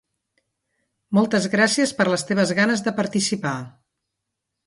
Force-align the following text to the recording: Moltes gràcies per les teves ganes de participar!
Moltes 1.17 1.45
gràcies 1.55 1.93
per 1.99 2.07
les 2.13 2.25
teves 2.31 2.55
ganes 2.61 2.83
de 2.87 2.95
participar! 3.03 3.55